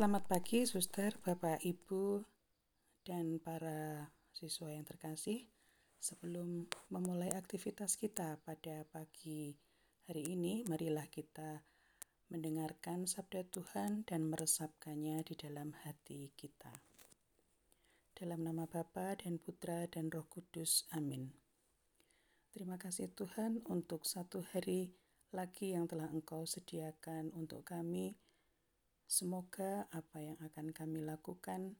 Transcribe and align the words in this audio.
Selamat 0.00 0.32
pagi, 0.32 0.64
suster, 0.64 1.12
bapak, 1.20 1.60
ibu, 1.60 2.24
dan 3.04 3.36
para 3.36 4.08
siswa 4.32 4.72
yang 4.72 4.88
terkasih. 4.88 5.44
Sebelum 6.00 6.64
memulai 6.88 7.28
aktivitas 7.36 8.00
kita 8.00 8.40
pada 8.40 8.88
pagi 8.88 9.52
hari 10.08 10.24
ini, 10.32 10.64
marilah 10.72 11.04
kita 11.04 11.60
mendengarkan 12.32 13.04
sabda 13.04 13.44
Tuhan 13.52 14.08
dan 14.08 14.24
meresapkannya 14.24 15.20
di 15.20 15.36
dalam 15.36 15.76
hati 15.84 16.32
kita. 16.32 16.72
Dalam 18.16 18.40
nama 18.40 18.64
Bapa 18.64 19.20
dan 19.20 19.36
Putra 19.36 19.84
dan 19.84 20.08
Roh 20.08 20.24
Kudus. 20.32 20.88
Amin. 20.96 21.28
Terima 22.56 22.80
kasih 22.80 23.12
Tuhan 23.12 23.60
untuk 23.68 24.08
satu 24.08 24.48
hari 24.56 24.96
lagi 25.28 25.76
yang 25.76 25.84
telah 25.84 26.08
Engkau 26.08 26.48
sediakan 26.48 27.36
untuk 27.36 27.68
kami 27.68 28.16
Semoga 29.10 29.90
apa 29.90 30.22
yang 30.22 30.38
akan 30.38 30.70
kami 30.70 31.02
lakukan 31.02 31.74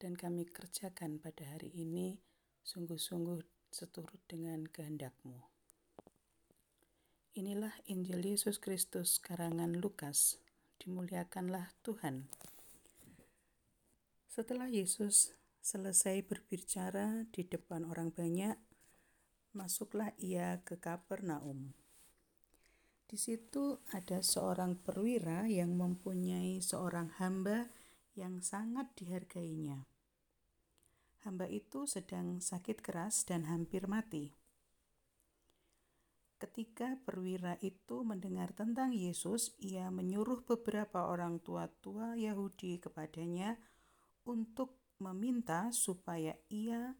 dan 0.00 0.16
kami 0.16 0.48
kerjakan 0.48 1.20
pada 1.20 1.44
hari 1.44 1.68
ini 1.76 2.16
sungguh-sungguh 2.64 3.44
seturut 3.68 4.24
dengan 4.24 4.64
kehendak-Mu. 4.64 5.36
Inilah 7.36 7.76
Injil 7.92 8.24
Yesus 8.24 8.56
Kristus 8.56 9.20
karangan 9.20 9.76
Lukas. 9.76 10.40
Dimuliakanlah 10.80 11.76
Tuhan. 11.84 12.32
Setelah 14.24 14.72
Yesus 14.72 15.36
selesai 15.60 16.24
berbicara 16.24 17.28
di 17.36 17.44
depan 17.44 17.84
orang 17.84 18.08
banyak, 18.08 18.56
masuklah 19.52 20.16
ia 20.16 20.64
ke 20.64 20.80
Kapernaum. 20.80 21.83
Di 23.04 23.20
situ 23.20 23.84
ada 23.92 24.24
seorang 24.24 24.80
perwira 24.80 25.44
yang 25.44 25.76
mempunyai 25.76 26.58
seorang 26.64 27.12
hamba 27.20 27.68
yang 28.16 28.40
sangat 28.40 28.90
dihargainya. 28.96 29.84
Hamba 31.24 31.48
itu 31.48 31.88
sedang 31.88 32.40
sakit 32.40 32.84
keras 32.84 33.24
dan 33.24 33.48
hampir 33.48 33.88
mati. 33.88 34.32
Ketika 36.36 37.00
perwira 37.00 37.56
itu 37.64 38.04
mendengar 38.04 38.52
tentang 38.52 38.92
Yesus, 38.92 39.56
ia 39.56 39.88
menyuruh 39.88 40.44
beberapa 40.44 41.08
orang 41.08 41.40
tua-tua 41.40 42.20
Yahudi 42.20 42.84
kepadanya 42.84 43.56
untuk 44.28 44.76
meminta 45.00 45.72
supaya 45.72 46.36
ia 46.52 46.92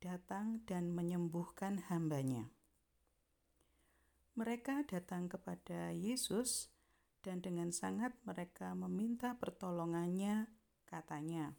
datang 0.00 0.64
dan 0.64 0.96
menyembuhkan 0.96 1.84
hambanya. 1.92 2.48
Mereka 4.40 4.88
datang 4.88 5.28
kepada 5.28 5.92
Yesus 5.92 6.72
dan 7.20 7.44
dengan 7.44 7.68
sangat 7.76 8.16
mereka 8.24 8.72
meminta 8.72 9.36
pertolongannya, 9.36 10.48
katanya, 10.88 11.52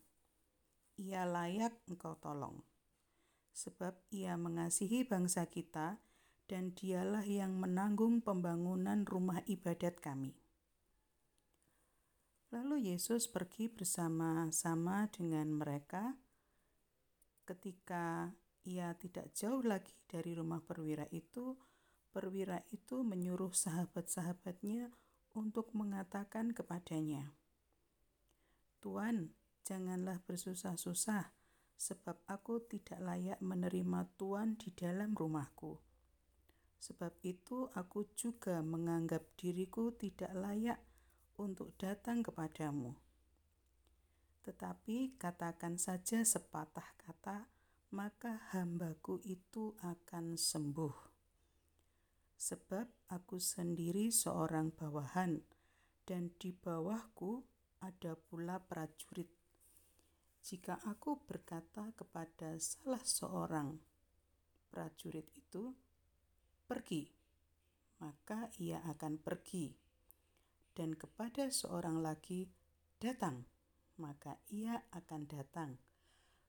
"Ia 0.97 1.29
layak 1.29 1.77
engkau 1.85 2.17
tolong, 2.17 2.65
sebab 3.53 4.01
ia 4.09 4.33
mengasihi 4.33 5.05
bangsa 5.05 5.45
kita 5.45 6.01
dan 6.49 6.73
dialah 6.73 7.21
yang 7.21 7.61
menanggung 7.61 8.17
pembangunan 8.17 9.05
rumah 9.05 9.45
ibadat 9.45 10.01
kami." 10.01 10.33
Lalu 12.49 12.97
Yesus 12.97 13.29
pergi 13.29 13.69
bersama-sama 13.69 15.05
dengan 15.13 15.53
mereka. 15.53 16.17
Ketika 17.45 18.33
ia 18.65 18.97
tidak 18.97 19.37
jauh 19.37 19.61
lagi 19.61 19.93
dari 20.09 20.33
rumah 20.33 20.65
perwira 20.65 21.05
itu, 21.13 21.53
perwira 22.11 22.67
itu 22.75 23.07
menyuruh 23.07 23.55
sahabat-sahabatnya 23.55 24.91
untuk 25.31 25.71
mengatakan 25.71 26.51
kepadanya, 26.51 27.31
"Tuan, 28.83 29.31
janganlah 29.63 30.19
bersusah-susah, 30.27 31.31
sebab 31.79 32.19
aku 32.27 32.61
tidak 32.67 32.99
layak 32.99 33.39
menerima 33.39 34.05
Tuan 34.19 34.59
di 34.59 34.69
dalam 34.75 35.15
rumahku. 35.15 35.79
Sebab 36.81 37.13
itu, 37.23 37.71
aku 37.71 38.11
juga 38.19 38.59
menganggap 38.59 39.23
diriku 39.39 39.95
tidak 39.95 40.33
layak 40.35 40.79
untuk 41.39 41.73
datang 41.79 42.21
kepadamu. 42.21 42.93
Tetapi 44.41 45.15
katakan 45.21 45.77
saja 45.77 46.25
sepatah 46.25 46.89
kata, 46.97 47.47
maka 47.93 48.51
hambaku 48.51 49.21
itu 49.23 49.77
akan 49.79 50.35
sembuh." 50.35 51.10
Sebab 52.41 52.89
aku 53.13 53.37
sendiri 53.37 54.09
seorang 54.09 54.73
bawahan, 54.73 55.45
dan 56.09 56.33
di 56.41 56.49
bawahku 56.49 57.45
ada 57.85 58.17
pula 58.17 58.57
prajurit. 58.57 59.29
Jika 60.41 60.81
aku 60.89 61.21
berkata 61.21 61.93
kepada 61.93 62.57
salah 62.57 63.05
seorang 63.05 63.77
prajurit 64.73 65.29
itu, 65.37 65.69
"Pergi," 66.65 67.13
maka 68.01 68.49
ia 68.57 68.81
akan 68.89 69.21
pergi, 69.21 69.77
dan 70.73 70.97
kepada 70.97 71.45
seorang 71.53 72.01
lagi, 72.01 72.49
"Datang," 72.97 73.45
maka 74.01 74.41
ia 74.49 74.81
akan 74.89 75.29
datang, 75.29 75.77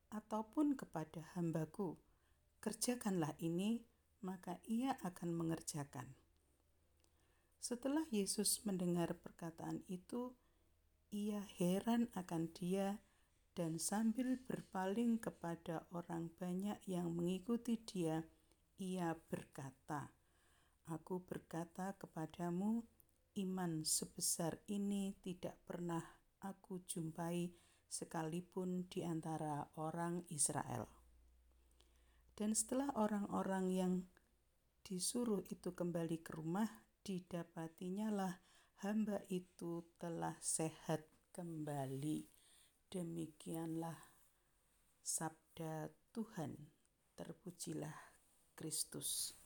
ataupun 0.09 0.72
kepada 0.72 1.20
hambaku, 1.36 2.00
"Kerjakanlah 2.64 3.36
ini," 3.44 3.91
maka 4.22 4.59
ia 4.65 4.97
akan 5.03 5.34
mengerjakan. 5.34 6.06
Setelah 7.62 8.03
Yesus 8.10 8.66
mendengar 8.66 9.15
perkataan 9.15 9.87
itu, 9.87 10.34
ia 11.15 11.44
heran 11.60 12.10
akan 12.16 12.50
dia 12.50 12.99
dan 13.53 13.77
sambil 13.77 14.41
berpaling 14.49 15.21
kepada 15.21 15.84
orang 15.93 16.33
banyak 16.41 16.81
yang 16.88 17.12
mengikuti 17.12 17.77
dia, 17.84 18.25
ia 18.81 19.12
berkata, 19.28 20.09
Aku 20.89 21.22
berkata 21.22 21.94
kepadamu, 21.94 22.83
iman 23.39 23.84
sebesar 23.84 24.59
ini 24.72 25.15
tidak 25.21 25.54
pernah 25.69 26.03
aku 26.43 26.83
jumpai 26.89 27.53
sekalipun 27.87 28.89
di 28.89 29.04
antara 29.04 29.69
orang 29.77 30.25
Israel. 30.33 30.89
Dan 32.33 32.56
setelah 32.56 32.89
orang-orang 32.97 33.66
yang 33.69 33.94
disuruh 34.82 35.47
itu 35.48 35.72
kembali 35.72 36.20
ke 36.20 36.34
rumah, 36.34 36.69
didapatinya 37.03 38.09
lah 38.10 38.34
hamba 38.82 39.22
itu 39.31 39.87
telah 39.98 40.34
sehat 40.43 41.06
kembali. 41.31 42.26
Demikianlah 42.91 43.97
sabda 45.00 45.91
Tuhan. 46.10 46.54
Terpujilah 47.12 47.94
Kristus. 48.59 49.37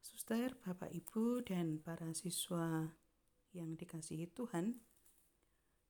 Suster, 0.00 0.56
Bapak, 0.64 0.90
Ibu, 0.90 1.44
dan 1.44 1.78
para 1.78 2.10
siswa 2.16 2.88
yang 3.52 3.76
dikasihi 3.76 4.32
Tuhan, 4.32 4.80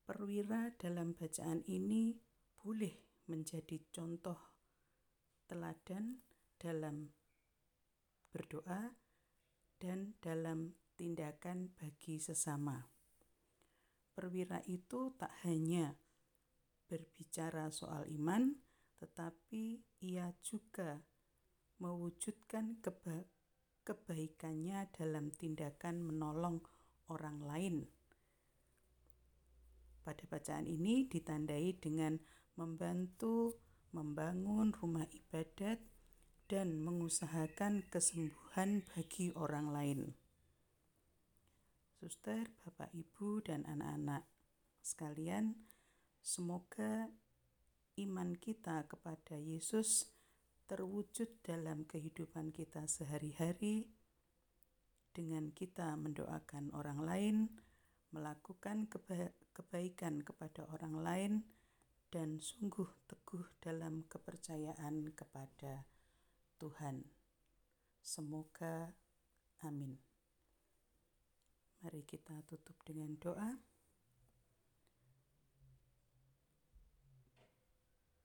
perwira 0.04 0.74
dalam 0.76 1.16
bacaan 1.16 1.64
ini 1.70 2.18
boleh 2.58 3.22
menjadi 3.30 3.80
contoh 3.88 4.36
teladan 5.48 6.20
dalam 6.58 7.10
berdoa 8.34 8.94
dan 9.78 10.18
dalam 10.18 10.74
tindakan 10.94 11.70
bagi 11.74 12.18
sesama. 12.18 12.82
Perwira 14.14 14.62
itu 14.70 15.10
tak 15.18 15.30
hanya 15.42 15.94
berbicara 16.86 17.70
soal 17.74 18.06
iman, 18.14 18.54
tetapi 19.02 19.82
ia 20.06 20.30
juga 20.42 21.02
mewujudkan 21.82 22.78
keba 22.78 23.26
kebaikannya 23.84 24.88
dalam 24.96 25.28
tindakan 25.34 26.00
menolong 26.00 26.64
orang 27.12 27.38
lain. 27.44 27.76
Pada 30.00 30.24
bacaan 30.24 30.64
ini 30.64 31.04
ditandai 31.04 31.76
dengan 31.76 32.16
membantu 32.56 33.60
membangun 33.92 34.72
rumah 34.72 35.04
ibadat 35.12 35.80
dan 36.44 36.76
mengusahakan 36.80 37.84
kesembuhan 37.88 38.84
bagi 38.92 39.32
orang 39.32 39.72
lain. 39.72 40.00
Suster, 41.96 42.44
Bapak, 42.60 42.92
Ibu, 42.92 43.40
dan 43.48 43.64
anak-anak 43.64 44.28
sekalian, 44.84 45.56
semoga 46.20 47.08
iman 47.96 48.36
kita 48.36 48.84
kepada 48.84 49.40
Yesus 49.40 50.12
terwujud 50.68 51.40
dalam 51.40 51.88
kehidupan 51.88 52.52
kita 52.52 52.84
sehari-hari 52.84 53.88
dengan 55.14 55.48
kita 55.54 55.96
mendoakan 55.96 56.74
orang 56.76 57.00
lain, 57.00 57.36
melakukan 58.12 58.90
keba 58.90 59.32
kebaikan 59.54 60.20
kepada 60.20 60.66
orang 60.74 60.94
lain, 60.98 61.32
dan 62.10 62.42
sungguh 62.42 62.90
teguh 63.06 63.46
dalam 63.62 64.04
kepercayaan 64.10 65.14
kepada 65.14 65.86
Tuhan. 66.58 67.04
Semoga 68.04 68.92
amin. 69.64 69.96
Mari 71.84 72.00
kita 72.08 72.40
tutup 72.48 72.80
dengan 72.84 73.12
doa. 73.20 73.50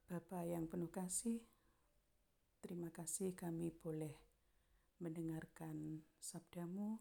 Bapa 0.10 0.42
yang 0.42 0.66
penuh 0.66 0.90
kasih, 0.90 1.38
terima 2.66 2.90
kasih 2.90 3.38
kami 3.38 3.70
boleh 3.70 4.18
mendengarkan 4.98 6.02
sabdamu. 6.18 6.98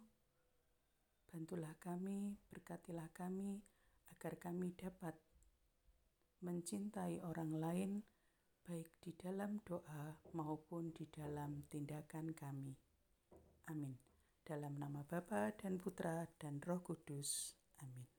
Bantulah 1.28 1.72
kami, 1.80 2.36
berkatilah 2.52 3.08
kami, 3.16 3.64
agar 4.12 4.36
kami 4.36 4.76
dapat 4.76 5.16
mencintai 6.42 7.24
orang 7.24 7.52
lain, 7.56 7.90
baik 8.68 9.00
di 9.00 9.16
dalam 9.16 9.64
doa 9.64 10.12
maupun 10.36 10.92
di 10.92 11.08
dalam 11.08 11.64
tindakan 11.72 12.36
kami. 12.36 12.76
Amin. 13.72 13.96
Dalam 14.44 14.76
nama 14.76 15.00
Bapa 15.08 15.56
dan 15.56 15.80
Putra 15.80 16.28
dan 16.36 16.60
Roh 16.60 16.84
Kudus. 16.84 17.56
Amin. 17.80 18.17